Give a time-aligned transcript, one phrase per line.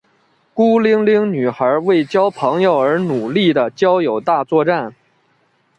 [0.55, 4.95] 孤零零女孩为交朋友而努力的交友大作战。